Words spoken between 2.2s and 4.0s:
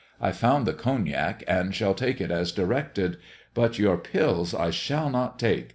as directed. But your